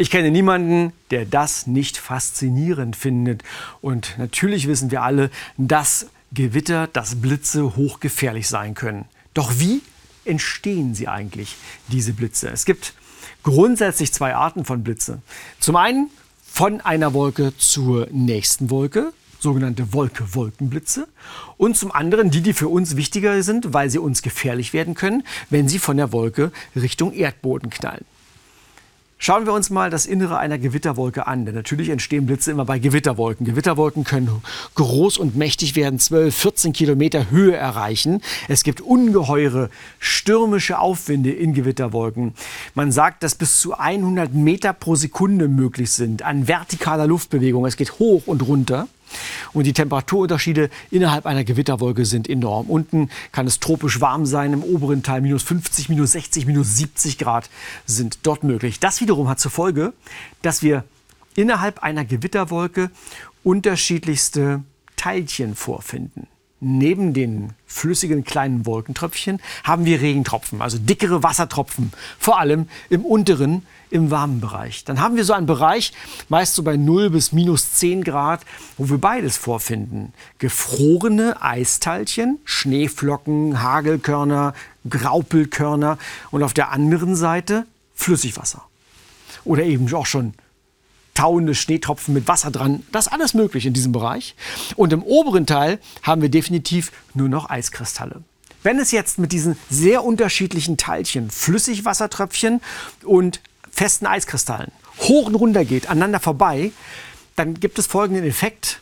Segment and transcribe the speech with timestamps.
[0.00, 3.42] Ich kenne niemanden, der das nicht faszinierend findet.
[3.80, 9.06] Und natürlich wissen wir alle, dass Gewitter, dass Blitze hochgefährlich sein können.
[9.34, 9.82] Doch wie
[10.24, 11.56] entstehen sie eigentlich,
[11.88, 12.48] diese Blitze?
[12.48, 12.94] Es gibt
[13.42, 15.20] grundsätzlich zwei Arten von Blitze.
[15.58, 16.10] Zum einen
[16.46, 21.08] von einer Wolke zur nächsten Wolke, sogenannte Wolke-Wolkenblitze.
[21.56, 25.24] Und zum anderen die, die für uns wichtiger sind, weil sie uns gefährlich werden können,
[25.50, 28.04] wenn sie von der Wolke Richtung Erdboden knallen.
[29.20, 31.44] Schauen wir uns mal das Innere einer Gewitterwolke an.
[31.44, 33.44] Denn natürlich entstehen Blitze immer bei Gewitterwolken.
[33.44, 34.30] Gewitterwolken können
[34.76, 38.22] groß und mächtig werden, 12, 14 Kilometer Höhe erreichen.
[38.46, 42.34] Es gibt ungeheure stürmische Aufwinde in Gewitterwolken.
[42.74, 47.66] Man sagt, dass bis zu 100 Meter pro Sekunde möglich sind an vertikaler Luftbewegung.
[47.66, 48.86] Es geht hoch und runter.
[49.52, 52.66] Und die Temperaturunterschiede innerhalb einer Gewitterwolke sind enorm.
[52.66, 57.18] Unten kann es tropisch warm sein, im oberen Teil minus 50, minus 60, minus 70
[57.18, 57.50] Grad
[57.86, 58.80] sind dort möglich.
[58.80, 59.92] Das wiederum hat zur Folge,
[60.42, 60.84] dass wir
[61.34, 62.90] innerhalb einer Gewitterwolke
[63.44, 64.62] unterschiedlichste
[64.96, 66.26] Teilchen vorfinden.
[66.60, 73.64] Neben den flüssigen kleinen Wolkentröpfchen haben wir Regentropfen, also dickere Wassertropfen, vor allem im unteren,
[73.90, 74.84] im warmen Bereich.
[74.84, 75.92] Dann haben wir so einen Bereich,
[76.28, 78.40] meist so bei 0 bis minus 10 Grad,
[78.76, 80.12] wo wir beides vorfinden.
[80.38, 84.52] Gefrorene Eisteilchen, Schneeflocken, Hagelkörner,
[84.90, 85.96] Graupelkörner
[86.32, 88.62] und auf der anderen Seite Flüssigwasser.
[89.44, 90.34] Oder eben auch schon
[91.18, 92.84] tauende Schneetropfen mit Wasser dran.
[92.92, 94.36] Das ist alles möglich in diesem Bereich.
[94.76, 98.22] Und im oberen Teil haben wir definitiv nur noch Eiskristalle.
[98.62, 102.60] Wenn es jetzt mit diesen sehr unterschiedlichen Teilchen, Flüssigwassertröpfchen
[103.02, 106.70] und festen Eiskristallen hoch und runter geht, aneinander vorbei,
[107.34, 108.80] dann gibt es folgenden Effekt,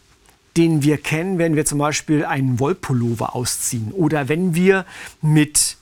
[0.59, 4.85] den wir kennen, wenn wir zum Beispiel einen Wollpullover ausziehen oder wenn wir
[5.23, 5.79] mit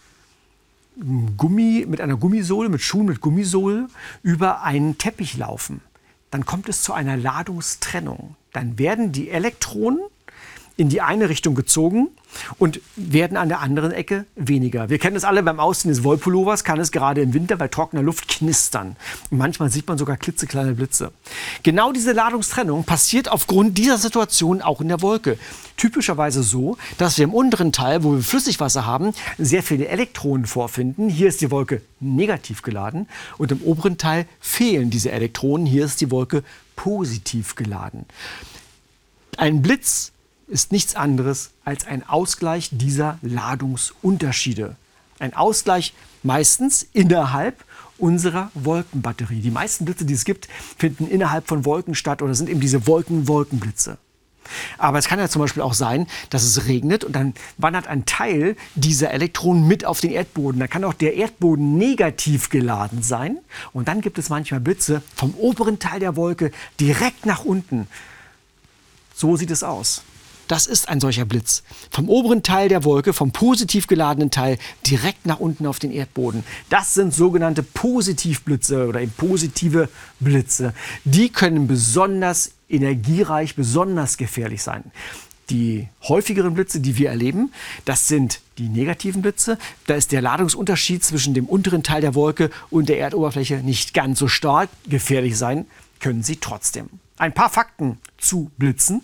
[1.37, 3.89] Gummi, mit einer Gummisohle, mit Schuhen mit Gummisohle
[4.23, 5.81] über einen Teppich laufen
[6.35, 8.35] dann kommt es zu einer Ladungstrennung.
[8.53, 10.01] Dann werden die Elektronen
[10.77, 12.09] in die eine Richtung gezogen
[12.59, 14.89] und werden an der anderen Ecke weniger.
[14.89, 18.03] Wir kennen das alle beim Ausziehen des Wollpullovers, kann es gerade im Winter bei trockener
[18.03, 18.97] Luft knistern.
[19.31, 21.13] Und manchmal sieht man sogar klitzekleine Blitze.
[21.63, 25.39] Genau diese Ladungstrennung passiert aufgrund dieser Situation auch in der Wolke.
[25.77, 31.09] Typischerweise so, dass wir im unteren Teil, wo wir Flüssigwasser haben, sehr viele Elektronen vorfinden.
[31.09, 33.09] Hier ist die Wolke negativ geladen
[33.39, 35.67] und im oberen Teil fehlen diese Elektronen.
[35.67, 36.43] Hier ist die Wolke
[36.75, 38.07] positiv geladen.
[39.37, 40.13] Ein Blitz
[40.49, 44.77] ist nichts anderes als ein Ausgleich dieser Ladungsunterschiede.
[45.19, 47.65] Ein Ausgleich meistens innerhalb
[47.99, 49.41] unserer Wolkenbatterie.
[49.41, 52.87] Die meisten Blitze, die es gibt, finden innerhalb von Wolken statt oder sind eben diese
[52.87, 53.99] Wolken-Wolkenblitze.
[54.77, 58.05] Aber es kann ja zum Beispiel auch sein, dass es regnet und dann wandert ein
[58.05, 60.61] Teil dieser Elektronen mit auf den Erdboden.
[60.61, 63.39] Dann kann auch der Erdboden negativ geladen sein.
[63.73, 67.87] Und dann gibt es manchmal Blitze vom oberen Teil der Wolke direkt nach unten.
[69.15, 70.03] So sieht es aus.
[70.49, 71.63] Das ist ein solcher Blitz.
[71.91, 76.45] Vom oberen Teil der Wolke, vom positiv geladenen Teil, direkt nach unten auf den Erdboden.
[76.69, 79.89] Das sind sogenannte Positivblitze oder positive
[80.21, 80.75] Blitze.
[81.05, 84.85] Die können besonders energiereich, besonders gefährlich sein.
[85.51, 87.53] Die häufigeren Blitze, die wir erleben,
[87.85, 89.59] das sind die negativen Blitze.
[89.87, 94.19] Da ist der Ladungsunterschied zwischen dem unteren Teil der Wolke und der Erdoberfläche nicht ganz
[94.19, 94.71] so stark.
[94.89, 95.67] Gefährlich sein
[96.01, 96.89] können sie trotzdem.
[97.19, 99.03] Ein paar Fakten zu Blitzen.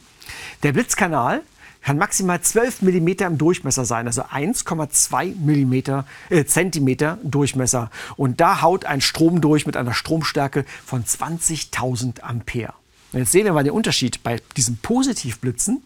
[0.62, 1.42] Der Blitzkanal
[1.82, 7.90] kann maximal 12 mm im Durchmesser sein, also 1,2 mm, äh, Zentimeter Durchmesser.
[8.16, 12.74] Und da haut ein Strom durch mit einer Stromstärke von 20.000 Ampere.
[13.12, 14.22] Und jetzt sehen wir mal den Unterschied.
[14.22, 15.82] Bei diesen Positivblitzen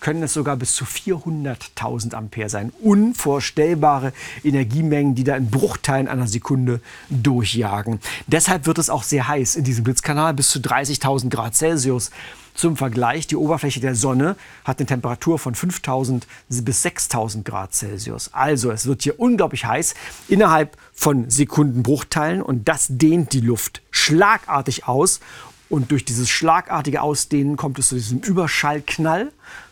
[0.00, 2.72] können es sogar bis zu 400.000 Ampere sein.
[2.82, 4.12] Unvorstellbare
[4.42, 8.00] Energiemengen, die da in Bruchteilen einer Sekunde durchjagen.
[8.26, 12.10] Deshalb wird es auch sehr heiß in diesem Blitzkanal, bis zu 30.000 Grad Celsius.
[12.54, 18.34] Zum Vergleich, die Oberfläche der Sonne hat eine Temperatur von 5000 bis 6000 Grad Celsius.
[18.34, 19.94] Also es wird hier unglaublich heiß
[20.28, 25.20] innerhalb von Sekundenbruchteilen und das dehnt die Luft schlagartig aus.
[25.70, 29.30] Und durch dieses schlagartige Ausdehnen kommt es zu diesem Überschallknall.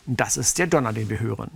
[0.09, 1.51] Das ist der Donner, den wir hören.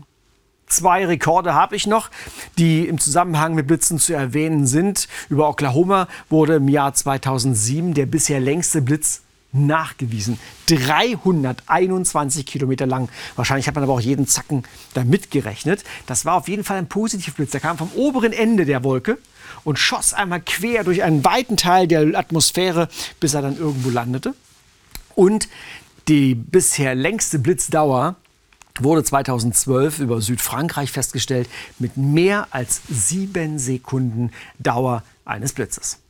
[0.67, 2.11] Zwei Rekorde habe ich noch,
[2.59, 5.09] die im Zusammenhang mit Blitzen zu erwähnen sind.
[5.31, 9.23] Über Oklahoma wurde im Jahr 2007 der bisher längste Blitz
[9.53, 10.39] nachgewiesen.
[10.67, 13.09] 321 Kilometer lang.
[13.37, 15.83] Wahrscheinlich hat man aber auch jeden Zacken da mitgerechnet.
[16.07, 17.53] Das war auf jeden Fall ein Positivblitz.
[17.53, 19.19] Der kam vom oberen Ende der Wolke
[19.65, 22.89] und schoss einmal quer durch einen weiten Teil der Atmosphäre,
[23.19, 24.35] bis er dann irgendwo landete.
[25.15, 25.49] Und
[26.09, 28.17] die bisher längste Blitzdauer
[28.85, 31.49] wurde 2012 über Südfrankreich festgestellt
[31.79, 36.02] mit mehr als sieben Sekunden Dauer eines Blitzes.